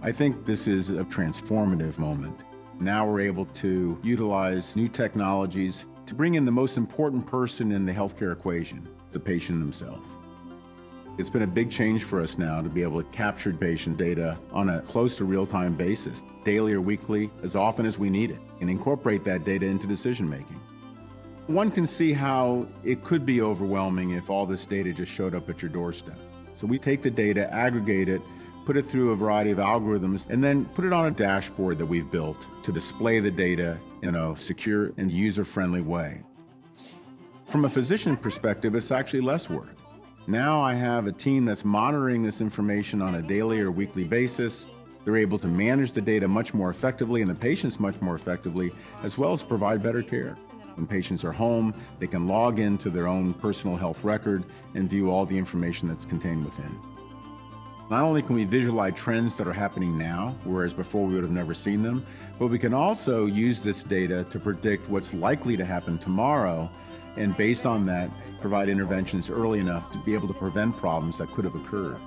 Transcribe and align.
I 0.00 0.12
think 0.12 0.44
this 0.44 0.68
is 0.68 0.90
a 0.90 1.02
transformative 1.04 1.98
moment. 1.98 2.44
Now 2.78 3.04
we're 3.04 3.20
able 3.22 3.46
to 3.46 3.98
utilize 4.04 4.76
new 4.76 4.88
technologies 4.88 5.86
to 6.06 6.14
bring 6.14 6.36
in 6.36 6.44
the 6.44 6.52
most 6.52 6.76
important 6.76 7.26
person 7.26 7.72
in 7.72 7.84
the 7.84 7.92
healthcare 7.92 8.32
equation, 8.32 8.88
the 9.10 9.18
patient 9.18 9.58
himself. 9.58 10.00
It's 11.18 11.28
been 11.28 11.42
a 11.42 11.48
big 11.48 11.68
change 11.68 12.04
for 12.04 12.20
us 12.20 12.38
now 12.38 12.62
to 12.62 12.68
be 12.68 12.84
able 12.84 13.02
to 13.02 13.10
capture 13.10 13.52
patient 13.52 13.96
data 13.96 14.38
on 14.52 14.68
a 14.68 14.82
close 14.82 15.16
to 15.16 15.24
real-time 15.24 15.74
basis, 15.74 16.24
daily 16.44 16.74
or 16.74 16.80
weekly, 16.80 17.28
as 17.42 17.56
often 17.56 17.84
as 17.84 17.98
we 17.98 18.08
need 18.08 18.30
it, 18.30 18.38
and 18.60 18.70
incorporate 18.70 19.24
that 19.24 19.42
data 19.42 19.66
into 19.66 19.88
decision 19.88 20.30
making. 20.30 20.60
One 21.48 21.72
can 21.72 21.88
see 21.88 22.12
how 22.12 22.68
it 22.84 23.02
could 23.02 23.26
be 23.26 23.40
overwhelming 23.40 24.10
if 24.10 24.30
all 24.30 24.46
this 24.46 24.64
data 24.64 24.92
just 24.92 25.10
showed 25.10 25.34
up 25.34 25.50
at 25.50 25.60
your 25.60 25.70
doorstep. 25.70 26.18
So 26.52 26.68
we 26.68 26.78
take 26.78 27.02
the 27.02 27.10
data, 27.10 27.52
aggregate 27.52 28.08
it, 28.08 28.22
put 28.68 28.76
it 28.76 28.84
through 28.84 29.12
a 29.12 29.16
variety 29.16 29.50
of 29.50 29.56
algorithms, 29.56 30.28
and 30.28 30.44
then 30.44 30.66
put 30.66 30.84
it 30.84 30.92
on 30.92 31.06
a 31.06 31.10
dashboard 31.10 31.78
that 31.78 31.86
we've 31.86 32.10
built 32.10 32.46
to 32.62 32.70
display 32.70 33.18
the 33.18 33.30
data 33.30 33.78
in 34.02 34.14
a 34.14 34.36
secure 34.36 34.92
and 34.98 35.10
user-friendly 35.10 35.80
way. 35.80 36.22
From 37.46 37.64
a 37.64 37.70
physician 37.70 38.14
perspective, 38.14 38.74
it's 38.74 38.90
actually 38.90 39.22
less 39.22 39.48
work. 39.48 39.74
Now 40.26 40.60
I 40.60 40.74
have 40.74 41.06
a 41.06 41.12
team 41.12 41.46
that's 41.46 41.64
monitoring 41.64 42.22
this 42.22 42.42
information 42.42 43.00
on 43.00 43.14
a 43.14 43.22
daily 43.22 43.58
or 43.62 43.70
weekly 43.70 44.04
basis. 44.04 44.68
They're 45.06 45.16
able 45.16 45.38
to 45.38 45.48
manage 45.48 45.92
the 45.92 46.02
data 46.02 46.28
much 46.28 46.52
more 46.52 46.68
effectively 46.68 47.22
and 47.22 47.30
the 47.30 47.34
patients 47.34 47.80
much 47.80 48.02
more 48.02 48.16
effectively, 48.16 48.70
as 49.02 49.16
well 49.16 49.32
as 49.32 49.42
provide 49.42 49.82
better 49.82 50.02
care. 50.02 50.36
When 50.74 50.86
patients 50.86 51.24
are 51.24 51.32
home, 51.32 51.72
they 52.00 52.06
can 52.06 52.28
log 52.28 52.58
into 52.58 52.90
their 52.90 53.06
own 53.06 53.32
personal 53.32 53.78
health 53.78 54.04
record 54.04 54.44
and 54.74 54.90
view 54.90 55.10
all 55.10 55.24
the 55.24 55.38
information 55.38 55.88
that's 55.88 56.04
contained 56.04 56.44
within. 56.44 56.78
Not 57.90 58.02
only 58.02 58.20
can 58.20 58.34
we 58.34 58.44
visualize 58.44 58.94
trends 58.96 59.34
that 59.36 59.48
are 59.48 59.52
happening 59.52 59.96
now, 59.96 60.34
whereas 60.44 60.74
before 60.74 61.06
we 61.06 61.14
would 61.14 61.22
have 61.22 61.32
never 61.32 61.54
seen 61.54 61.82
them, 61.82 62.04
but 62.38 62.48
we 62.48 62.58
can 62.58 62.74
also 62.74 63.24
use 63.24 63.62
this 63.62 63.82
data 63.82 64.24
to 64.24 64.38
predict 64.38 64.90
what's 64.90 65.14
likely 65.14 65.56
to 65.56 65.64
happen 65.64 65.96
tomorrow, 65.96 66.68
and 67.16 67.34
based 67.38 67.64
on 67.64 67.86
that, 67.86 68.10
provide 68.42 68.68
interventions 68.68 69.30
early 69.30 69.58
enough 69.58 69.90
to 69.92 69.98
be 69.98 70.12
able 70.12 70.28
to 70.28 70.34
prevent 70.34 70.76
problems 70.76 71.16
that 71.16 71.32
could 71.32 71.46
have 71.46 71.54
occurred. 71.54 71.98